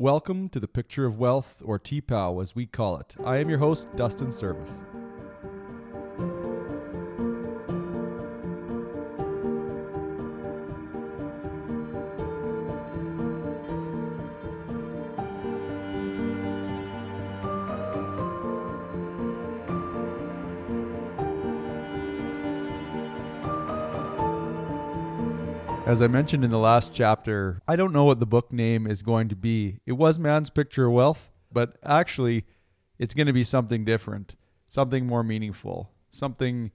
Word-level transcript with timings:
Welcome 0.00 0.48
to 0.48 0.60
the 0.60 0.66
Picture 0.66 1.04
of 1.04 1.18
Wealth, 1.18 1.60
or 1.62 1.78
TPOW 1.78 2.40
as 2.40 2.54
we 2.54 2.64
call 2.64 2.96
it. 2.96 3.14
I 3.22 3.36
am 3.36 3.50
your 3.50 3.58
host, 3.58 3.86
Dustin 3.96 4.32
Service. 4.32 4.82
As 25.90 26.00
I 26.00 26.06
mentioned 26.06 26.44
in 26.44 26.50
the 26.50 26.58
last 26.58 26.94
chapter, 26.94 27.60
I 27.66 27.74
don't 27.74 27.92
know 27.92 28.04
what 28.04 28.20
the 28.20 28.24
book 28.24 28.52
name 28.52 28.86
is 28.86 29.02
going 29.02 29.28
to 29.28 29.34
be. 29.34 29.80
It 29.86 29.94
was 29.94 30.20
Man's 30.20 30.48
Picture 30.48 30.86
of 30.86 30.92
Wealth, 30.92 31.32
but 31.50 31.78
actually, 31.84 32.44
it's 33.00 33.12
going 33.12 33.26
to 33.26 33.32
be 33.32 33.42
something 33.42 33.84
different, 33.84 34.36
something 34.68 35.04
more 35.04 35.24
meaningful, 35.24 35.90
something 36.12 36.70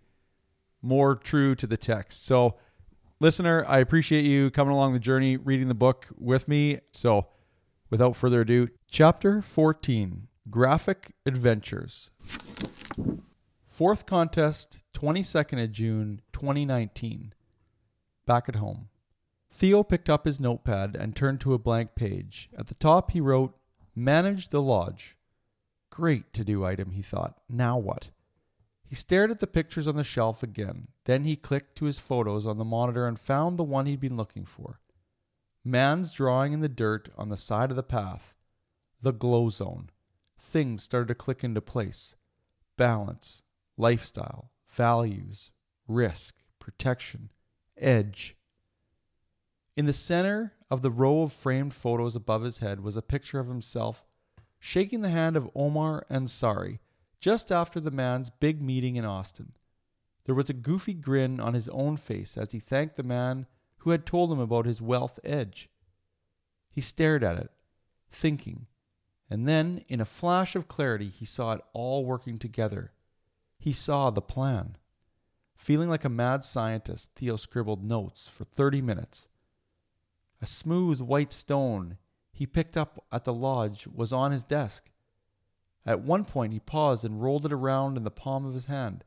more 0.82 1.16
true 1.16 1.56
to 1.56 1.66
the 1.66 1.78
text. 1.78 2.26
So, 2.26 2.56
listener, 3.22 3.64
I 3.70 3.80
appreciate 3.80 4.26
you 4.26 4.52
coming 4.52 4.74
along 4.74 4.92
the 4.92 5.00
journey, 5.00 5.38
reading 5.38 5.70
the 5.70 5.76
book 5.76 6.08
with 6.18 6.50
me. 6.50 6.82
So, 6.92 7.28
without 7.90 8.18
further 8.18 8.42
ado, 8.42 8.68
chapter 8.92 9.42
14 9.42 10.28
Graphic 10.50 11.14
Adventures. 11.26 12.12
Fourth 13.66 14.06
contest, 14.06 14.80
22nd 14.94 15.64
of 15.64 15.72
June, 15.72 16.22
2019. 16.34 17.34
Back 18.26 18.50
at 18.50 18.56
home. 18.56 18.90
Theo 19.56 19.84
picked 19.84 20.10
up 20.10 20.26
his 20.26 20.42
notepad 20.42 20.98
and 21.00 21.16
turned 21.16 21.40
to 21.40 21.54
a 21.54 21.58
blank 21.58 21.96
page. 21.96 22.50
At 22.58 22.68
the 22.68 22.76
top, 22.76 23.12
he 23.12 23.22
wrote, 23.22 23.58
Manage 23.96 24.50
the 24.50 24.62
lodge. 24.62 25.16
Great 25.90 26.34
to 26.34 26.44
do 26.44 26.66
item, 26.66 26.92
he 26.92 27.02
thought. 27.02 27.40
Now 27.48 27.78
what? 27.78 28.10
He 28.86 28.96
stared 28.96 29.32
at 29.32 29.40
the 29.40 29.48
pictures 29.48 29.88
on 29.88 29.96
the 29.96 30.04
shelf 30.04 30.44
again. 30.44 30.90
Then 31.06 31.24
he 31.24 31.38
clicked 31.38 31.78
to 31.78 31.86
his 31.86 32.00
photos 32.00 32.46
on 32.46 32.58
the 32.58 32.66
monitor 32.66 33.08
and 33.08 33.18
found 33.18 33.58
the 33.58 33.64
one 33.64 33.86
he'd 33.86 34.02
been 34.02 34.18
looking 34.18 34.44
for. 34.44 34.82
Man's 35.64 36.12
drawing 36.12 36.52
in 36.52 36.60
the 36.60 36.68
dirt 36.68 37.08
on 37.18 37.30
the 37.30 37.38
side 37.38 37.70
of 37.70 37.78
the 37.78 37.82
path. 37.82 38.36
The 39.02 39.14
glow 39.14 39.48
zone. 39.48 39.90
Things 40.38 40.84
started 40.84 41.08
to 41.08 41.16
click 41.16 41.46
into 41.46 41.62
place 41.62 42.16
balance, 42.76 43.44
lifestyle, 43.78 44.52
values, 44.68 45.52
risk, 45.88 46.36
protection, 46.60 47.32
edge. 47.78 48.35
In 49.76 49.86
the 49.86 49.94
center 49.94 50.54
of 50.72 50.82
the 50.82 50.92
row 50.92 51.24
of 51.24 51.34
framed 51.34 51.74
photos 51.74 52.16
above 52.16 52.44
his 52.44 52.60
head 52.60 52.80
was 52.80 52.96
a 52.96 53.02
picture 53.02 53.40
of 53.40 53.48
himself 53.48 54.06
shaking 54.58 55.02
the 55.02 55.10
hand 55.10 55.36
of 55.36 55.50
Omar 55.54 56.06
Ansari 56.10 56.80
just 57.20 57.52
after 57.52 57.80
the 57.80 57.92
man's 57.92 58.30
big 58.30 58.62
meeting 58.62 58.96
in 58.96 59.06
Austin. 59.06 59.54
There 60.26 60.36
was 60.36 60.50
a 60.50 60.54
goofy 60.54 60.94
grin 60.94 61.40
on 61.40 61.54
his 61.54 61.68
own 61.70 61.98
face 61.98 62.38
as 62.38 62.52
he 62.52 62.60
thanked 62.60 62.96
the 62.96 63.04
man 63.04 63.48
who 63.80 63.92
had 63.92 64.06
told 64.06 64.32
him 64.32 64.40
about 64.40 64.66
his 64.66 64.82
wealth 64.82 65.20
edge. 65.24 65.70
He 66.72 66.82
stared 66.82 67.24
at 67.24 67.38
it, 67.38 67.52
thinking, 68.10 68.68
and 69.30 69.48
then, 69.48 69.84
in 69.90 70.00
a 70.00 70.06
flash 70.06 70.56
of 70.56 70.68
clarity, 70.68 71.10
he 71.10 71.26
saw 71.26 71.54
it 71.54 71.62
all 71.74 72.06
working 72.06 72.38
together. 72.38 72.92
He 73.58 73.74
saw 73.74 74.10
the 74.10 74.22
plan. 74.22 74.78
Feeling 75.56 75.90
like 75.90 76.06
a 76.06 76.10
mad 76.10 76.44
scientist, 76.44 77.12
Theo 77.16 77.36
scribbled 77.36 77.84
notes 77.84 78.28
for 78.28 78.44
30 78.44 78.82
minutes. 78.82 79.28
A 80.42 80.46
smooth 80.46 81.02
white 81.02 81.34
stone 81.34 81.98
he 82.32 82.46
picked 82.46 82.76
up 82.76 83.04
at 83.12 83.24
the 83.24 83.34
lodge 83.34 83.88
was 83.88 84.12
on 84.12 84.32
his 84.32 84.44
desk. 84.44 84.92
At 85.86 86.02
one 86.02 86.26
point, 86.26 86.52
he 86.52 86.60
paused 86.60 87.06
and 87.06 87.22
rolled 87.22 87.46
it 87.46 87.54
around 87.54 87.96
in 87.96 88.04
the 88.04 88.12
palm 88.12 88.46
of 88.46 88.54
his 88.54 88.66
hand, 88.66 89.04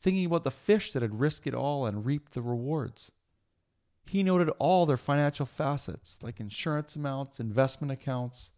thinking 0.00 0.26
about 0.26 0.44
the 0.44 0.50
fish 0.50 0.92
that 0.92 1.02
had 1.02 1.20
risked 1.20 1.46
it 1.46 1.54
all 1.54 1.86
and 1.86 2.06
reaped 2.06 2.32
the 2.32 2.42
rewards. 2.42 3.12
He 4.06 4.22
noted 4.24 4.48
all 4.58 4.86
their 4.86 4.96
financial 4.96 5.46
facets, 5.46 6.18
like 6.22 6.40
insurance 6.40 6.96
amounts, 6.96 7.38
investment 7.38 7.92
accounts. 7.92 8.50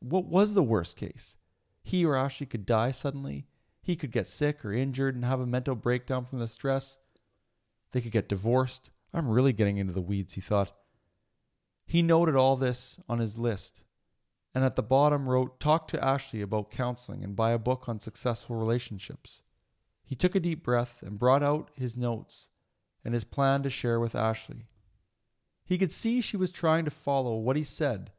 What 0.00 0.24
was 0.24 0.54
the 0.54 0.62
worst 0.62 0.96
case? 0.96 1.36
He 1.82 2.06
or 2.06 2.16
Ashley 2.16 2.46
could 2.46 2.64
die 2.64 2.92
suddenly. 2.92 3.46
He 3.82 3.96
could 3.96 4.12
get 4.12 4.28
sick 4.28 4.64
or 4.64 4.72
injured 4.72 5.14
and 5.14 5.24
have 5.24 5.40
a 5.40 5.46
mental 5.46 5.74
breakdown 5.74 6.24
from 6.24 6.38
the 6.38 6.48
stress. 6.48 6.96
They 7.92 8.00
could 8.00 8.12
get 8.12 8.30
divorced. 8.30 8.90
I'm 9.12 9.28
really 9.28 9.52
getting 9.52 9.76
into 9.76 9.92
the 9.92 10.00
weeds, 10.00 10.34
he 10.34 10.40
thought. 10.40 10.72
He 11.86 12.02
noted 12.02 12.36
all 12.36 12.56
this 12.56 12.98
on 13.08 13.18
his 13.18 13.38
list, 13.38 13.84
and 14.54 14.64
at 14.64 14.76
the 14.76 14.82
bottom 14.82 15.28
wrote, 15.28 15.60
Talk 15.60 15.88
to 15.88 16.04
Ashley 16.04 16.40
about 16.40 16.70
counseling 16.70 17.22
and 17.22 17.36
buy 17.36 17.50
a 17.52 17.58
book 17.58 17.88
on 17.88 18.00
successful 18.00 18.56
relationships. 18.56 19.42
He 20.04 20.14
took 20.14 20.34
a 20.34 20.40
deep 20.40 20.62
breath 20.62 21.02
and 21.02 21.18
brought 21.18 21.42
out 21.42 21.70
his 21.74 21.96
notes 21.96 22.48
and 23.04 23.14
his 23.14 23.24
plan 23.24 23.62
to 23.62 23.70
share 23.70 24.00
with 24.00 24.14
Ashley. 24.14 24.66
He 25.64 25.78
could 25.78 25.92
see 25.92 26.20
she 26.20 26.36
was 26.36 26.50
trying 26.50 26.84
to 26.84 26.90
follow 26.90 27.36
what 27.36 27.56
he 27.56 27.64
said, 27.64 28.12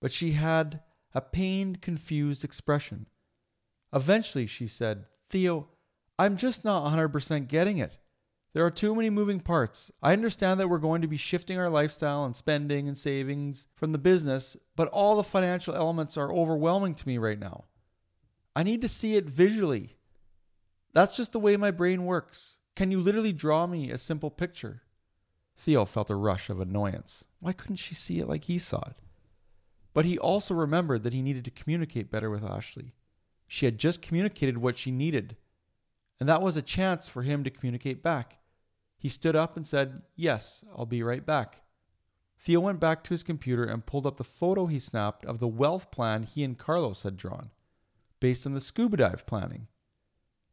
but 0.00 0.12
she 0.12 0.32
had 0.32 0.80
a 1.14 1.20
pained, 1.20 1.82
confused 1.82 2.44
expression. 2.44 3.06
Eventually, 3.92 4.46
she 4.46 4.66
said, 4.66 5.06
Theo, 5.28 5.68
I'm 6.18 6.36
just 6.36 6.64
not 6.64 6.86
100% 6.92 7.48
getting 7.48 7.78
it. 7.78 7.98
There 8.54 8.66
are 8.66 8.70
too 8.70 8.94
many 8.94 9.08
moving 9.08 9.40
parts. 9.40 9.90
I 10.02 10.12
understand 10.12 10.60
that 10.60 10.68
we're 10.68 10.78
going 10.78 11.00
to 11.00 11.08
be 11.08 11.16
shifting 11.16 11.58
our 11.58 11.70
lifestyle 11.70 12.24
and 12.24 12.36
spending 12.36 12.86
and 12.86 12.98
savings 12.98 13.66
from 13.74 13.92
the 13.92 13.98
business, 13.98 14.58
but 14.76 14.88
all 14.88 15.16
the 15.16 15.22
financial 15.22 15.74
elements 15.74 16.18
are 16.18 16.32
overwhelming 16.32 16.94
to 16.96 17.08
me 17.08 17.16
right 17.16 17.38
now. 17.38 17.64
I 18.54 18.62
need 18.62 18.82
to 18.82 18.88
see 18.88 19.16
it 19.16 19.24
visually. 19.24 19.96
That's 20.92 21.16
just 21.16 21.32
the 21.32 21.40
way 21.40 21.56
my 21.56 21.70
brain 21.70 22.04
works. 22.04 22.58
Can 22.76 22.90
you 22.90 23.00
literally 23.00 23.32
draw 23.32 23.66
me 23.66 23.90
a 23.90 23.96
simple 23.96 24.30
picture? 24.30 24.82
Theo 25.56 25.86
felt 25.86 26.10
a 26.10 26.14
rush 26.14 26.50
of 26.50 26.60
annoyance. 26.60 27.24
Why 27.40 27.52
couldn't 27.52 27.76
she 27.76 27.94
see 27.94 28.20
it 28.20 28.28
like 28.28 28.44
he 28.44 28.58
saw 28.58 28.80
it? 28.80 28.96
But 29.94 30.04
he 30.04 30.18
also 30.18 30.54
remembered 30.54 31.02
that 31.04 31.12
he 31.14 31.22
needed 31.22 31.44
to 31.46 31.50
communicate 31.50 32.10
better 32.10 32.28
with 32.28 32.44
Ashley. 32.44 32.94
She 33.46 33.64
had 33.64 33.78
just 33.78 34.02
communicated 34.02 34.58
what 34.58 34.76
she 34.76 34.90
needed, 34.90 35.36
and 36.20 36.28
that 36.28 36.42
was 36.42 36.56
a 36.56 36.62
chance 36.62 37.08
for 37.08 37.22
him 37.22 37.44
to 37.44 37.50
communicate 37.50 38.02
back. 38.02 38.38
He 39.02 39.08
stood 39.08 39.34
up 39.34 39.56
and 39.56 39.66
said, 39.66 40.02
Yes, 40.14 40.64
I'll 40.76 40.86
be 40.86 41.02
right 41.02 41.26
back. 41.26 41.62
Theo 42.38 42.60
went 42.60 42.78
back 42.78 43.02
to 43.02 43.10
his 43.10 43.24
computer 43.24 43.64
and 43.64 43.84
pulled 43.84 44.06
up 44.06 44.16
the 44.16 44.22
photo 44.22 44.66
he 44.66 44.78
snapped 44.78 45.26
of 45.26 45.40
the 45.40 45.48
wealth 45.48 45.90
plan 45.90 46.22
he 46.22 46.44
and 46.44 46.56
Carlos 46.56 47.02
had 47.02 47.16
drawn, 47.16 47.50
based 48.20 48.46
on 48.46 48.52
the 48.52 48.60
scuba 48.60 48.98
dive 48.98 49.26
planning. 49.26 49.66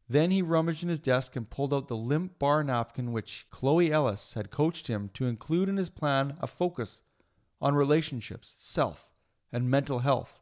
Then 0.10 0.32
he 0.32 0.42
rummaged 0.42 0.82
in 0.82 0.90
his 0.90 1.00
desk 1.00 1.36
and 1.36 1.48
pulled 1.48 1.76
out 1.76 1.90
the 1.90 1.96
limp 1.96 2.40
bar 2.40 2.64
napkin 2.64 3.12
which 3.12 3.46
Chloe 3.52 3.92
Ellis 3.92 4.34
had 4.34 4.50
coached 4.50 4.88
him 4.88 5.12
to 5.14 5.28
include 5.28 5.70
in 5.70 5.78
his 5.78 5.92
plan 5.92 6.36
a 6.42 6.48
focus 6.48 7.04
on 7.62 7.76
relationships, 7.76 8.56
self, 8.58 9.12
and 9.52 9.70
mental 9.70 10.00
health. 10.00 10.42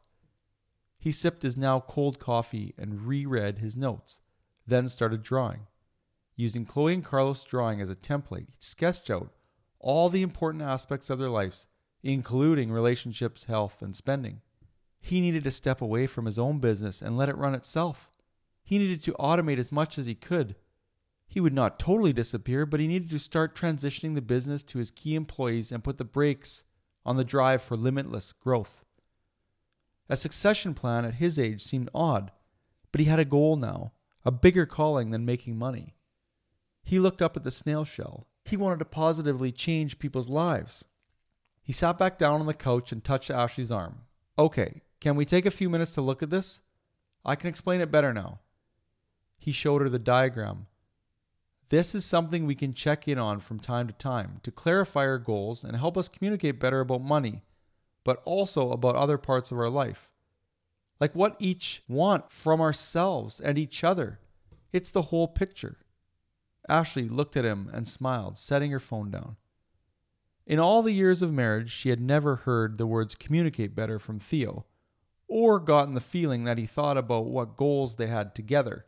He 0.98 1.12
sipped 1.12 1.42
his 1.42 1.58
now 1.58 1.80
cold 1.80 2.18
coffee 2.18 2.74
and 2.78 3.02
reread 3.02 3.58
his 3.58 3.76
notes, 3.76 4.20
then 4.66 4.88
started 4.88 5.22
drawing. 5.22 5.66
Using 6.40 6.64
Chloe 6.64 6.94
and 6.94 7.04
Carlos' 7.04 7.42
drawing 7.42 7.80
as 7.80 7.90
a 7.90 7.96
template, 7.96 8.46
he 8.46 8.60
sketched 8.60 9.10
out 9.10 9.32
all 9.80 10.08
the 10.08 10.22
important 10.22 10.62
aspects 10.62 11.10
of 11.10 11.18
their 11.18 11.28
lives, 11.28 11.66
including 12.04 12.70
relationships, 12.70 13.44
health, 13.44 13.82
and 13.82 13.96
spending. 13.96 14.40
He 15.00 15.20
needed 15.20 15.42
to 15.42 15.50
step 15.50 15.82
away 15.82 16.06
from 16.06 16.26
his 16.26 16.38
own 16.38 16.60
business 16.60 17.02
and 17.02 17.16
let 17.16 17.28
it 17.28 17.36
run 17.36 17.56
itself. 17.56 18.08
He 18.62 18.78
needed 18.78 19.02
to 19.02 19.14
automate 19.14 19.58
as 19.58 19.72
much 19.72 19.98
as 19.98 20.06
he 20.06 20.14
could. 20.14 20.54
He 21.26 21.40
would 21.40 21.52
not 21.52 21.80
totally 21.80 22.12
disappear, 22.12 22.64
but 22.66 22.78
he 22.78 22.86
needed 22.86 23.10
to 23.10 23.18
start 23.18 23.56
transitioning 23.56 24.14
the 24.14 24.22
business 24.22 24.62
to 24.62 24.78
his 24.78 24.92
key 24.92 25.16
employees 25.16 25.72
and 25.72 25.82
put 25.82 25.98
the 25.98 26.04
brakes 26.04 26.62
on 27.04 27.16
the 27.16 27.24
drive 27.24 27.62
for 27.62 27.76
limitless 27.76 28.32
growth. 28.32 28.84
A 30.08 30.16
succession 30.16 30.72
plan 30.72 31.04
at 31.04 31.14
his 31.14 31.36
age 31.36 31.64
seemed 31.64 31.90
odd, 31.92 32.30
but 32.92 33.00
he 33.00 33.06
had 33.06 33.18
a 33.18 33.24
goal 33.24 33.56
now, 33.56 33.90
a 34.24 34.30
bigger 34.30 34.66
calling 34.66 35.10
than 35.10 35.24
making 35.24 35.58
money. 35.58 35.96
He 36.88 36.98
looked 36.98 37.20
up 37.20 37.36
at 37.36 37.44
the 37.44 37.50
snail 37.50 37.84
shell. 37.84 38.26
He 38.46 38.56
wanted 38.56 38.78
to 38.78 38.86
positively 38.86 39.52
change 39.52 39.98
people's 39.98 40.30
lives. 40.30 40.86
He 41.62 41.70
sat 41.70 41.98
back 41.98 42.16
down 42.16 42.40
on 42.40 42.46
the 42.46 42.54
couch 42.54 42.92
and 42.92 43.04
touched 43.04 43.30
Ashley's 43.30 43.70
arm. 43.70 44.06
Okay, 44.38 44.80
can 44.98 45.14
we 45.14 45.26
take 45.26 45.44
a 45.44 45.50
few 45.50 45.68
minutes 45.68 45.90
to 45.92 46.00
look 46.00 46.22
at 46.22 46.30
this? 46.30 46.62
I 47.26 47.34
can 47.34 47.50
explain 47.50 47.82
it 47.82 47.90
better 47.90 48.14
now. 48.14 48.40
He 49.36 49.52
showed 49.52 49.82
her 49.82 49.90
the 49.90 49.98
diagram. 49.98 50.66
This 51.68 51.94
is 51.94 52.06
something 52.06 52.46
we 52.46 52.54
can 52.54 52.72
check 52.72 53.06
in 53.06 53.18
on 53.18 53.40
from 53.40 53.60
time 53.60 53.86
to 53.88 53.92
time 53.92 54.40
to 54.42 54.50
clarify 54.50 55.00
our 55.00 55.18
goals 55.18 55.64
and 55.64 55.76
help 55.76 55.98
us 55.98 56.08
communicate 56.08 56.58
better 56.58 56.80
about 56.80 57.02
money, 57.02 57.42
but 58.02 58.22
also 58.24 58.72
about 58.72 58.96
other 58.96 59.18
parts 59.18 59.52
of 59.52 59.58
our 59.58 59.68
life. 59.68 60.10
Like 61.00 61.14
what 61.14 61.36
each 61.38 61.82
want 61.86 62.32
from 62.32 62.62
ourselves 62.62 63.40
and 63.40 63.58
each 63.58 63.84
other. 63.84 64.20
It's 64.72 64.90
the 64.90 65.02
whole 65.02 65.28
picture. 65.28 65.76
Ashley 66.68 67.08
looked 67.08 67.36
at 67.36 67.44
him 67.44 67.70
and 67.72 67.88
smiled, 67.88 68.36
setting 68.36 68.70
her 68.70 68.78
phone 68.78 69.10
down. 69.10 69.36
In 70.46 70.58
all 70.58 70.82
the 70.82 70.92
years 70.92 71.22
of 71.22 71.32
marriage, 71.32 71.70
she 71.70 71.90
had 71.90 72.00
never 72.00 72.36
heard 72.36 72.78
the 72.78 72.86
words 72.86 73.14
communicate 73.14 73.74
better 73.74 73.98
from 73.98 74.18
Theo, 74.18 74.66
or 75.26 75.60
gotten 75.60 75.94
the 75.94 76.00
feeling 76.00 76.44
that 76.44 76.58
he 76.58 76.66
thought 76.66 76.96
about 76.96 77.26
what 77.26 77.56
goals 77.56 77.96
they 77.96 78.06
had 78.06 78.34
together. 78.34 78.86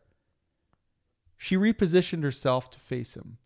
She 1.36 1.56
repositioned 1.56 2.22
herself 2.22 2.70
to 2.70 2.80
face 2.80 3.14
him. 3.14 3.38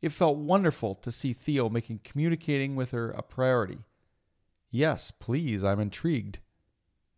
It 0.00 0.12
felt 0.12 0.38
wonderful 0.38 0.94
to 0.96 1.12
see 1.12 1.32
Theo 1.32 1.68
making 1.68 2.00
communicating 2.04 2.74
with 2.74 2.92
her 2.92 3.10
a 3.10 3.22
priority. 3.22 3.78
Yes, 4.70 5.10
please, 5.10 5.62
I'm 5.62 5.80
intrigued. 5.80 6.38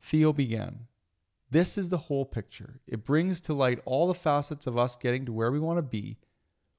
Theo 0.00 0.32
began. 0.32 0.86
This 1.50 1.76
is 1.76 1.90
the 1.90 1.98
whole 1.98 2.24
picture. 2.24 2.80
It 2.86 3.04
brings 3.04 3.40
to 3.42 3.54
light 3.54 3.80
all 3.84 4.06
the 4.06 4.14
facets 4.14 4.66
of 4.66 4.78
us 4.78 4.96
getting 4.96 5.26
to 5.26 5.32
where 5.32 5.52
we 5.52 5.60
want 5.60 5.78
to 5.78 5.82
be. 5.82 6.16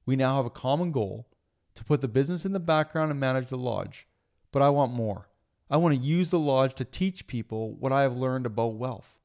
We 0.05 0.15
now 0.15 0.38
have 0.38 0.45
a 0.45 0.50
common 0.50 0.91
goal 0.91 1.27
to 1.75 1.83
put 1.83 2.01
the 2.01 2.07
business 2.07 2.45
in 2.45 2.53
the 2.53 2.59
background 2.59 3.11
and 3.11 3.19
manage 3.19 3.47
the 3.47 3.57
lodge. 3.57 4.07
But 4.51 4.61
I 4.61 4.69
want 4.69 4.94
more. 4.94 5.29
I 5.69 5.77
want 5.77 5.95
to 5.95 6.01
use 6.01 6.29
the 6.29 6.39
lodge 6.39 6.75
to 6.75 6.85
teach 6.85 7.27
people 7.27 7.73
what 7.73 7.91
I 7.91 8.03
have 8.03 8.17
learned 8.17 8.45
about 8.45 8.75
wealth. 8.75 9.17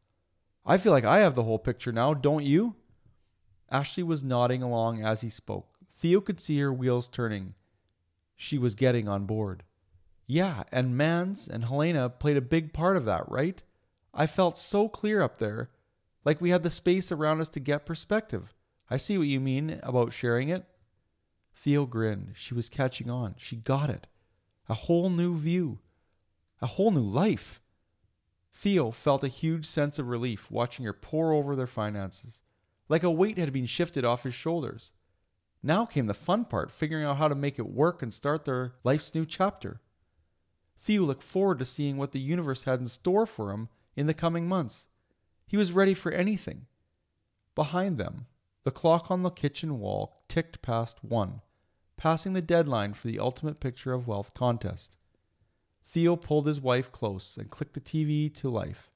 I 0.64 0.78
feel 0.78 0.92
like 0.92 1.04
I 1.04 1.18
have 1.18 1.34
the 1.34 1.44
whole 1.44 1.58
picture 1.58 1.92
now, 1.92 2.14
don't 2.14 2.44
you? 2.44 2.76
Ashley 3.70 4.02
was 4.02 4.22
nodding 4.22 4.62
along 4.62 5.02
as 5.02 5.20
he 5.20 5.28
spoke. 5.28 5.68
Theo 5.92 6.20
could 6.20 6.40
see 6.40 6.58
her 6.60 6.72
wheels 6.72 7.08
turning. 7.08 7.54
She 8.36 8.56
was 8.56 8.74
getting 8.74 9.08
on 9.08 9.26
board. 9.26 9.64
Yeah, 10.26 10.62
and 10.70 10.96
Mans 10.96 11.48
and 11.48 11.64
Helena 11.64 12.08
played 12.08 12.36
a 12.36 12.42
big 12.42 12.72
part 12.72 12.96
of 12.96 13.04
that, 13.06 13.24
right? 13.28 13.62
I 14.14 14.26
felt 14.26 14.58
so 14.58 14.88
clear 14.88 15.22
up 15.22 15.38
there, 15.38 15.70
like 16.24 16.40
we 16.40 16.50
had 16.50 16.62
the 16.62 16.70
space 16.70 17.10
around 17.10 17.40
us 17.40 17.48
to 17.50 17.60
get 17.60 17.86
perspective. 17.86 18.54
I 18.90 18.96
see 18.96 19.18
what 19.18 19.26
you 19.26 19.40
mean 19.40 19.80
about 19.82 20.12
sharing 20.12 20.48
it. 20.48 20.64
Theo 21.54 21.86
grinned. 21.86 22.32
She 22.34 22.54
was 22.54 22.68
catching 22.68 23.10
on. 23.10 23.34
She 23.36 23.56
got 23.56 23.90
it. 23.90 24.06
A 24.68 24.74
whole 24.74 25.10
new 25.10 25.34
view. 25.34 25.80
A 26.60 26.66
whole 26.66 26.90
new 26.90 27.00
life. 27.00 27.60
Theo 28.52 28.90
felt 28.90 29.22
a 29.22 29.28
huge 29.28 29.66
sense 29.66 29.98
of 29.98 30.08
relief 30.08 30.50
watching 30.50 30.84
her 30.84 30.92
pore 30.92 31.32
over 31.32 31.54
their 31.54 31.66
finances, 31.66 32.42
like 32.88 33.02
a 33.02 33.10
weight 33.10 33.38
had 33.38 33.52
been 33.52 33.66
shifted 33.66 34.04
off 34.04 34.24
his 34.24 34.34
shoulders. 34.34 34.92
Now 35.62 35.84
came 35.84 36.06
the 36.06 36.14
fun 36.14 36.44
part, 36.44 36.72
figuring 36.72 37.04
out 37.04 37.18
how 37.18 37.28
to 37.28 37.34
make 37.34 37.58
it 37.58 37.68
work 37.68 38.02
and 38.02 38.12
start 38.12 38.44
their 38.44 38.74
life's 38.84 39.14
new 39.14 39.24
chapter. 39.24 39.80
Theo 40.76 41.02
looked 41.02 41.22
forward 41.22 41.58
to 41.58 41.64
seeing 41.64 41.96
what 41.96 42.12
the 42.12 42.20
universe 42.20 42.64
had 42.64 42.80
in 42.80 42.86
store 42.86 43.26
for 43.26 43.52
him 43.52 43.68
in 43.96 44.06
the 44.06 44.14
coming 44.14 44.48
months. 44.48 44.88
He 45.46 45.56
was 45.56 45.72
ready 45.72 45.94
for 45.94 46.12
anything. 46.12 46.66
Behind 47.54 47.98
them, 47.98 48.26
the 48.64 48.70
clock 48.70 49.10
on 49.10 49.22
the 49.22 49.30
kitchen 49.30 49.78
wall 49.78 50.22
ticked 50.28 50.62
past 50.62 51.02
one, 51.02 51.40
passing 51.96 52.32
the 52.32 52.42
deadline 52.42 52.94
for 52.94 53.06
the 53.06 53.18
Ultimate 53.18 53.60
Picture 53.60 53.92
of 53.92 54.06
Wealth 54.06 54.34
contest. 54.34 54.96
Theo 55.84 56.16
pulled 56.16 56.46
his 56.46 56.60
wife 56.60 56.92
close 56.92 57.36
and 57.36 57.50
clicked 57.50 57.74
the 57.74 57.80
TV 57.80 58.32
to 58.34 58.50
life. 58.50 58.90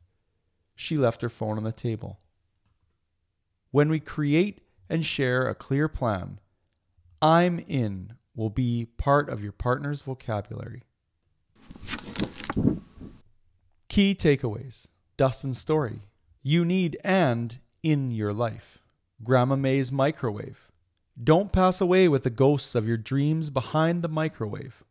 She 0.75 0.97
left 0.97 1.23
her 1.23 1.29
phone 1.29 1.57
on 1.57 1.65
the 1.65 1.73
table. 1.73 2.21
When 3.71 3.89
we 3.89 4.01
create 4.01 4.61
and 4.91 5.05
share 5.07 5.49
a 5.49 5.55
clear 5.55 5.89
plan, 5.89 6.39
I'm 7.23 7.61
in 7.61 8.15
will 8.35 8.51
be 8.51 8.87
part 8.99 9.29
of 9.29 9.43
your 9.43 9.53
partner's 9.53 10.03
vocabulary. 10.03 10.83
Key 13.89 14.15
takeaways 14.15 14.89
Dustin's 15.17 15.59
story. 15.59 16.01
You 16.43 16.65
need 16.65 16.99
and 17.05 17.61
in 17.83 18.11
your 18.11 18.33
life. 18.33 18.79
Grandma 19.25 19.57
May's 19.57 19.93
microwave. 19.93 20.71
Don't 21.23 21.53
pass 21.53 21.81
away 21.81 22.09
with 22.09 22.25
the 22.25 22.31
ghosts 22.31 22.75
of 22.75 22.89
your 22.89 22.97
dreams 22.97 23.51
behind 23.51 24.03
the 24.03 24.09
microwave. 24.09 24.85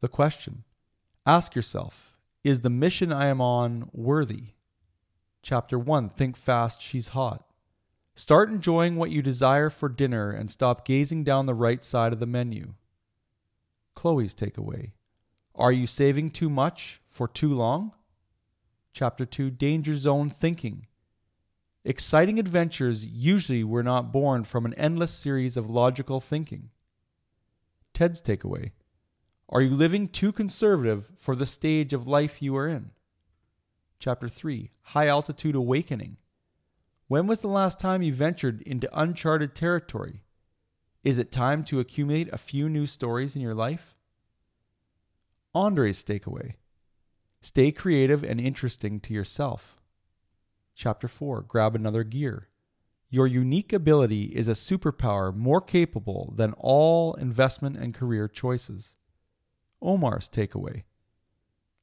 The 0.00 0.08
question 0.08 0.64
Ask 1.26 1.54
yourself 1.54 2.16
Is 2.44 2.60
the 2.60 2.70
mission 2.70 3.12
I 3.12 3.26
am 3.26 3.40
on 3.40 3.88
worthy? 3.92 4.54
Chapter 5.42 5.78
1 5.78 6.10
Think 6.10 6.36
Fast, 6.36 6.80
She's 6.80 7.08
Hot. 7.08 7.44
Start 8.14 8.50
enjoying 8.50 8.96
what 8.96 9.10
you 9.10 9.22
desire 9.22 9.70
for 9.70 9.88
dinner 9.88 10.30
and 10.30 10.50
stop 10.50 10.84
gazing 10.84 11.24
down 11.24 11.46
the 11.46 11.54
right 11.54 11.84
side 11.84 12.12
of 12.12 12.20
the 12.20 12.26
menu. 12.26 12.74
Chloe's 13.94 14.34
takeaway 14.34 14.92
Are 15.54 15.72
you 15.72 15.86
saving 15.86 16.30
too 16.30 16.50
much 16.50 17.00
for 17.06 17.26
too 17.26 17.52
long? 17.52 17.92
Chapter 18.92 19.26
2 19.26 19.50
Danger 19.50 19.96
Zone 19.96 20.30
Thinking. 20.30 20.86
Exciting 21.86 22.38
adventures 22.38 23.04
usually 23.04 23.62
were 23.62 23.82
not 23.82 24.10
born 24.10 24.42
from 24.44 24.64
an 24.64 24.72
endless 24.74 25.12
series 25.12 25.54
of 25.56 25.68
logical 25.68 26.18
thinking. 26.18 26.70
Ted's 27.92 28.22
takeaway 28.22 28.72
Are 29.50 29.60
you 29.60 29.70
living 29.70 30.08
too 30.08 30.32
conservative 30.32 31.10
for 31.14 31.36
the 31.36 31.44
stage 31.44 31.92
of 31.92 32.08
life 32.08 32.40
you 32.40 32.56
are 32.56 32.66
in? 32.66 32.92
Chapter 33.98 34.28
3 34.28 34.70
High 34.82 35.08
Altitude 35.08 35.54
Awakening. 35.54 36.16
When 37.06 37.26
was 37.26 37.40
the 37.40 37.48
last 37.48 37.78
time 37.78 38.00
you 38.00 38.14
ventured 38.14 38.62
into 38.62 38.88
uncharted 38.98 39.54
territory? 39.54 40.24
Is 41.02 41.18
it 41.18 41.30
time 41.30 41.64
to 41.64 41.80
accumulate 41.80 42.32
a 42.32 42.38
few 42.38 42.70
new 42.70 42.86
stories 42.86 43.36
in 43.36 43.42
your 43.42 43.54
life? 43.54 43.94
Andre's 45.54 46.02
takeaway 46.02 46.54
Stay 47.42 47.70
creative 47.72 48.24
and 48.24 48.40
interesting 48.40 49.00
to 49.00 49.12
yourself. 49.12 49.76
Chapter 50.74 51.08
4 51.08 51.42
Grab 51.42 51.74
another 51.74 52.02
gear. 52.02 52.48
Your 53.08 53.26
unique 53.26 53.72
ability 53.72 54.24
is 54.24 54.48
a 54.48 54.52
superpower 54.52 55.34
more 55.34 55.60
capable 55.60 56.34
than 56.36 56.52
all 56.58 57.14
investment 57.14 57.76
and 57.76 57.94
career 57.94 58.26
choices. 58.26 58.96
Omar's 59.80 60.28
takeaway 60.28 60.82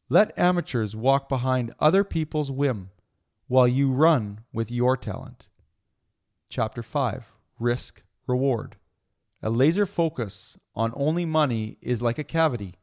Let 0.09 0.37
amateurs 0.37 0.95
walk 0.95 1.29
behind 1.29 1.73
other 1.79 2.03
people's 2.03 2.51
whim 2.51 2.89
while 3.47 3.67
you 3.67 3.91
run 3.91 4.41
with 4.51 4.71
your 4.71 4.97
talent. 4.97 5.47
Chapter 6.49 6.83
5 6.83 7.33
Risk 7.59 8.03
Reward. 8.27 8.75
A 9.41 9.49
laser 9.49 9.85
focus 9.85 10.57
on 10.75 10.91
only 10.95 11.25
money 11.25 11.77
is 11.81 12.01
like 12.01 12.19
a 12.19 12.23
cavity. 12.23 12.75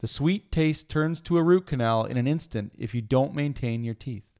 The 0.00 0.06
sweet 0.06 0.52
taste 0.52 0.90
turns 0.90 1.20
to 1.22 1.38
a 1.38 1.42
root 1.42 1.66
canal 1.66 2.04
in 2.04 2.16
an 2.16 2.26
instant 2.26 2.72
if 2.76 2.94
you 2.94 3.00
don't 3.00 3.34
maintain 3.34 3.82
your 3.82 3.94
teeth. 3.94 4.31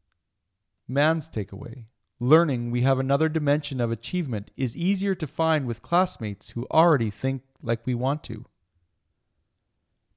Man's 0.89 1.29
takeaway 1.29 1.87
learning 2.23 2.71
we 2.71 2.83
have 2.83 3.01
another 3.01 3.29
dimension 3.29 3.81
of 3.81 3.91
achievement 3.91 4.53
is 4.57 4.77
easier 4.77 5.13
to 5.13 5.27
find 5.27 5.67
with 5.67 5.83
classmates 5.83 6.51
who 6.51 6.67
already 6.71 7.11
think 7.11 7.43
like 7.61 7.85
we 7.85 7.95
want 7.95 8.23
to. 8.23 8.45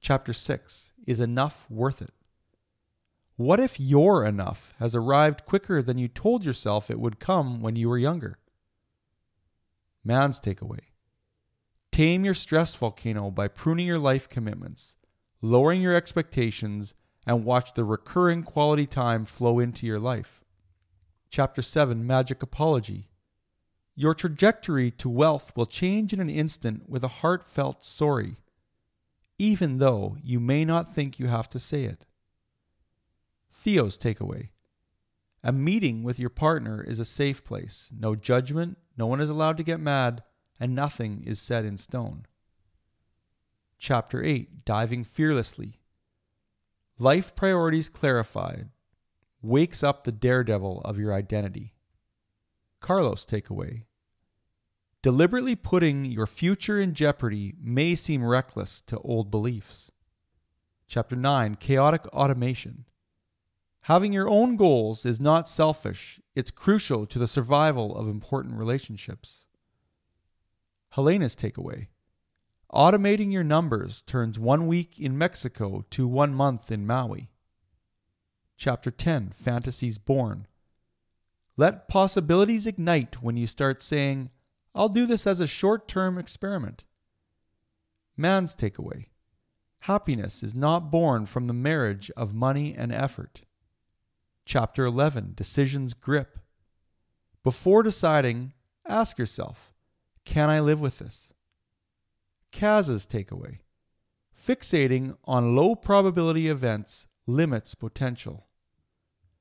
Chapter 0.00 0.32
6 0.32 0.92
Is 1.04 1.18
enough 1.18 1.68
worth 1.68 2.00
it? 2.00 2.12
What 3.34 3.58
if 3.58 3.80
your 3.80 4.24
enough 4.24 4.72
has 4.78 4.94
arrived 4.94 5.44
quicker 5.46 5.82
than 5.82 5.98
you 5.98 6.06
told 6.06 6.44
yourself 6.44 6.90
it 6.90 7.00
would 7.00 7.18
come 7.18 7.60
when 7.60 7.74
you 7.74 7.88
were 7.88 7.98
younger? 7.98 8.38
Man's 10.04 10.40
takeaway 10.40 10.80
Tame 11.90 12.24
your 12.24 12.34
stress 12.34 12.74
volcano 12.76 13.32
by 13.32 13.48
pruning 13.48 13.86
your 13.86 13.98
life 13.98 14.28
commitments, 14.28 14.96
lowering 15.42 15.82
your 15.82 15.94
expectations, 15.94 16.94
and 17.26 17.44
watch 17.44 17.74
the 17.74 17.84
recurring 17.84 18.44
quality 18.44 18.86
time 18.86 19.24
flow 19.24 19.58
into 19.58 19.86
your 19.86 19.98
life. 19.98 20.40
Chapter 21.30 21.60
7 21.60 22.06
Magic 22.06 22.42
Apology 22.42 23.10
Your 23.94 24.14
trajectory 24.14 24.90
to 24.92 25.08
wealth 25.08 25.52
will 25.56 25.66
change 25.66 26.12
in 26.12 26.20
an 26.20 26.30
instant 26.30 26.88
with 26.88 27.04
a 27.04 27.08
heartfelt 27.08 27.84
sorry, 27.84 28.36
even 29.38 29.78
though 29.78 30.16
you 30.22 30.40
may 30.40 30.64
not 30.64 30.94
think 30.94 31.18
you 31.18 31.26
have 31.26 31.48
to 31.50 31.58
say 31.58 31.84
it. 31.84 32.06
Theo's 33.52 33.98
takeaway 33.98 34.50
A 35.42 35.52
meeting 35.52 36.02
with 36.02 36.18
your 36.18 36.30
partner 36.30 36.82
is 36.82 36.98
a 36.98 37.04
safe 37.04 37.44
place. 37.44 37.90
No 37.98 38.14
judgment, 38.14 38.78
no 38.96 39.06
one 39.06 39.20
is 39.20 39.28
allowed 39.28 39.56
to 39.58 39.64
get 39.64 39.80
mad, 39.80 40.22
and 40.58 40.74
nothing 40.74 41.22
is 41.26 41.40
set 41.40 41.64
in 41.64 41.76
stone. 41.76 42.24
Chapter 43.78 44.22
8 44.22 44.64
Diving 44.64 45.04
Fearlessly 45.04 45.80
Life 46.98 47.34
priorities 47.34 47.90
clarified 47.90 48.70
wakes 49.46 49.82
up 49.82 50.04
the 50.04 50.12
daredevil 50.12 50.82
of 50.84 50.98
your 50.98 51.12
identity. 51.12 51.74
Carlos' 52.80 53.24
takeaway 53.24 53.84
Deliberately 55.02 55.54
putting 55.54 56.04
your 56.04 56.26
future 56.26 56.80
in 56.80 56.92
jeopardy 56.92 57.54
may 57.62 57.94
seem 57.94 58.24
reckless 58.24 58.80
to 58.82 58.98
old 58.98 59.30
beliefs. 59.30 59.92
Chapter 60.88 61.16
9 61.16 61.56
Chaotic 61.56 62.06
Automation 62.08 62.86
Having 63.82 64.12
your 64.12 64.28
own 64.28 64.56
goals 64.56 65.06
is 65.06 65.20
not 65.20 65.48
selfish, 65.48 66.20
it's 66.34 66.50
crucial 66.50 67.06
to 67.06 67.20
the 67.20 67.28
survival 67.28 67.96
of 67.96 68.08
important 68.08 68.54
relationships. 68.54 69.46
Helena's 70.90 71.36
takeaway 71.36 71.86
Automating 72.72 73.32
your 73.32 73.44
numbers 73.44 74.02
turns 74.02 74.40
one 74.40 74.66
week 74.66 74.98
in 74.98 75.16
Mexico 75.16 75.84
to 75.90 76.08
one 76.08 76.34
month 76.34 76.72
in 76.72 76.84
Maui. 76.84 77.30
Chapter 78.56 78.90
10 78.90 79.30
Fantasies 79.30 79.98
Born. 79.98 80.46
Let 81.58 81.88
possibilities 81.88 82.66
ignite 82.66 83.22
when 83.22 83.36
you 83.36 83.46
start 83.46 83.82
saying, 83.82 84.30
I'll 84.74 84.88
do 84.88 85.06
this 85.06 85.26
as 85.26 85.40
a 85.40 85.46
short 85.46 85.88
term 85.88 86.18
experiment. 86.18 86.84
Man's 88.16 88.56
takeaway 88.56 89.06
Happiness 89.80 90.42
is 90.42 90.54
not 90.54 90.90
born 90.90 91.26
from 91.26 91.46
the 91.46 91.52
marriage 91.52 92.10
of 92.16 92.34
money 92.34 92.74
and 92.76 92.92
effort. 92.92 93.42
Chapter 94.44 94.86
11 94.86 95.34
Decisions 95.36 95.92
Grip. 95.92 96.38
Before 97.44 97.82
deciding, 97.82 98.54
ask 98.88 99.18
yourself 99.18 99.74
Can 100.24 100.48
I 100.48 100.60
live 100.60 100.80
with 100.80 100.98
this? 100.98 101.34
Kaz's 102.52 103.06
takeaway 103.06 103.58
Fixating 104.34 105.16
on 105.24 105.54
low 105.54 105.74
probability 105.74 106.48
events 106.48 107.06
limits 107.26 107.74
potential. 107.74 108.45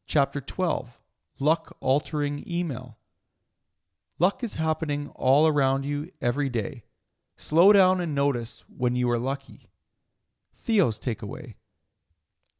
Chapter 0.07 0.39
12 0.39 0.99
Luck 1.39 1.75
Altering 1.79 2.43
Email. 2.47 2.99
Luck 4.19 4.43
is 4.43 4.55
happening 4.55 5.09
all 5.15 5.47
around 5.47 5.83
you 5.83 6.11
every 6.21 6.47
day. 6.47 6.83
Slow 7.37 7.73
down 7.73 7.99
and 7.99 8.13
notice 8.13 8.63
when 8.67 8.95
you 8.95 9.09
are 9.09 9.17
lucky. 9.17 9.67
Theo's 10.53 10.99
takeaway 10.99 11.55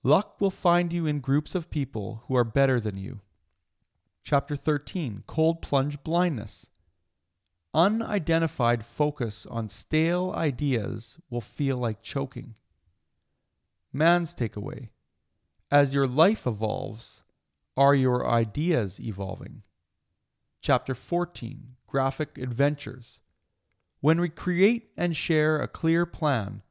Luck 0.01 0.41
will 0.41 0.49
find 0.49 0.91
you 0.91 1.05
in 1.05 1.19
groups 1.19 1.53
of 1.53 1.69
people 1.69 2.23
who 2.27 2.35
are 2.35 2.43
better 2.43 2.79
than 2.79 2.97
you. 2.97 3.21
Chapter 4.23 4.55
13 4.55 5.23
Cold 5.27 5.61
Plunge 5.61 6.03
Blindness. 6.03 6.71
Unidentified 7.75 8.83
focus 8.83 9.45
on 9.45 9.69
stale 9.69 10.33
ideas 10.35 11.19
will 11.29 11.41
feel 11.41 11.77
like 11.77 12.01
choking. 12.01 12.55
Man's 13.93 14.33
takeaway 14.33 14.89
As 15.69 15.93
your 15.93 16.07
life 16.07 16.47
evolves, 16.47 17.21
are 17.77 17.95
your 17.95 18.27
ideas 18.27 18.99
evolving? 18.99 19.63
Chapter 20.61 20.95
14 20.95 21.75
Graphic 21.87 22.37
Adventures. 22.37 23.21
When 23.99 24.19
we 24.19 24.29
create 24.29 24.91
and 24.97 25.15
share 25.15 25.59
a 25.59 25.67
clear 25.67 26.05
plan, 26.05 26.61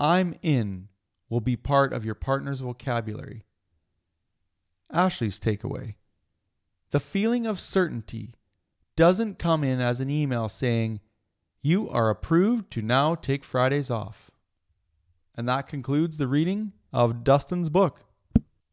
I'm 0.00 0.34
in 0.42 0.88
will 1.28 1.40
be 1.40 1.56
part 1.56 1.92
of 1.92 2.04
your 2.04 2.14
partner's 2.14 2.60
vocabulary. 2.60 3.44
Ashley's 4.90 5.38
takeaway 5.38 5.94
The 6.90 7.00
feeling 7.00 7.46
of 7.46 7.60
certainty 7.60 8.34
doesn't 8.96 9.38
come 9.38 9.62
in 9.62 9.80
as 9.80 10.00
an 10.00 10.10
email 10.10 10.48
saying, 10.48 11.00
You 11.62 11.88
are 11.90 12.10
approved 12.10 12.70
to 12.72 12.82
now 12.82 13.14
take 13.14 13.44
Fridays 13.44 13.90
off. 13.90 14.30
And 15.36 15.48
that 15.48 15.68
concludes 15.68 16.18
the 16.18 16.26
reading 16.26 16.72
of 16.92 17.22
Dustin's 17.22 17.68
book. 17.68 18.07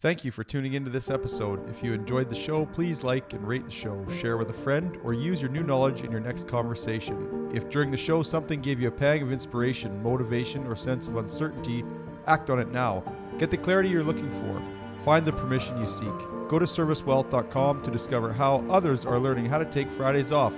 Thank 0.05 0.24
you 0.24 0.29
for 0.29 0.43
tuning 0.43 0.74
into 0.74 0.91
this 0.91 1.09
episode. 1.09 1.67
If 1.67 1.81
you 1.81 1.91
enjoyed 1.91 2.29
the 2.29 2.35
show, 2.35 2.67
please 2.67 3.03
like 3.03 3.33
and 3.33 3.47
rate 3.47 3.65
the 3.65 3.71
show, 3.71 4.05
share 4.07 4.38
with 4.38 4.51
a 4.51 4.53
friend, 4.53 5.00
or 5.03 5.15
use 5.15 5.41
your 5.41 5.50
new 5.50 5.63
knowledge 5.63 6.01
in 6.01 6.12
your 6.12 6.19
next 6.19 6.47
conversation. 6.47 7.50
If 7.55 7.71
during 7.71 7.89
the 7.89 7.97
show 7.97 8.21
something 8.21 8.62
gave 8.62 8.79
you 8.79 8.89
a 8.89 8.91
pang 8.91 9.24
of 9.24 9.31
inspiration, 9.31 10.03
motivation, 10.03 10.67
or 10.67 10.75
sense 10.75 11.07
of 11.07 11.17
uncertainty, 11.17 11.83
act 12.27 12.51
on 12.51 12.59
it 12.59 12.69
now. 12.69 13.03
Get 13.39 13.50
the 13.50 13.57
clarity 13.57 13.89
you're 13.89 14.03
looking 14.03 14.29
for. 14.29 14.62
Find 15.03 15.25
the 15.25 15.33
permission 15.33 15.81
you 15.81 15.89
seek. 15.89 16.19
Go 16.50 16.59
to 16.59 16.67
servicewealth.com 16.67 17.81
to 17.81 17.89
discover 17.89 18.31
how 18.31 18.63
others 18.69 19.05
are 19.05 19.17
learning 19.17 19.47
how 19.47 19.57
to 19.57 19.65
take 19.65 19.91
Fridays 19.91 20.31
off, 20.31 20.53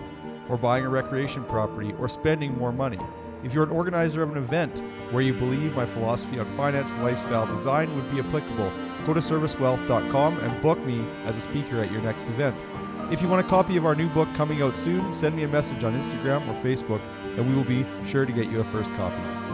or 0.49 0.57
buying 0.57 0.83
a 0.83 0.89
recreation 0.89 1.45
property, 1.45 1.93
or 2.01 2.09
spending 2.09 2.57
more 2.57 2.73
money. 2.73 2.99
If 3.47 3.53
you're 3.53 3.63
an 3.63 3.69
organizer 3.69 4.21
of 4.23 4.35
an 4.35 4.43
event 4.43 4.83
where 5.11 5.23
you 5.23 5.31
believe 5.31 5.73
my 5.73 5.85
philosophy 5.85 6.37
on 6.37 6.45
finance 6.47 6.91
and 6.91 7.01
lifestyle 7.01 7.47
design 7.47 7.95
would 7.95 8.11
be 8.11 8.19
applicable, 8.19 8.69
go 9.05 9.13
to 9.13 9.21
servicewealth.com 9.21 10.37
and 10.39 10.61
book 10.61 10.77
me 10.79 11.05
as 11.23 11.37
a 11.37 11.39
speaker 11.39 11.81
at 11.81 11.89
your 11.89 12.01
next 12.01 12.23
event. 12.23 12.57
If 13.09 13.21
you 13.21 13.29
want 13.29 13.45
a 13.45 13.49
copy 13.49 13.77
of 13.77 13.85
our 13.85 13.95
new 13.95 14.09
book 14.09 14.27
coming 14.33 14.61
out 14.61 14.75
soon, 14.75 15.13
send 15.13 15.33
me 15.33 15.43
a 15.43 15.47
message 15.47 15.85
on 15.85 15.97
Instagram 15.97 16.45
or 16.49 16.61
Facebook, 16.61 16.99
and 17.37 17.49
we 17.49 17.55
will 17.55 17.63
be 17.63 17.85
sure 18.05 18.25
to 18.25 18.33
get 18.33 18.49
you 18.49 18.59
a 18.59 18.65
first 18.65 18.91
copy. 18.95 19.46